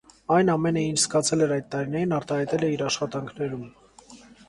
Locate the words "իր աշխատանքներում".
2.79-3.73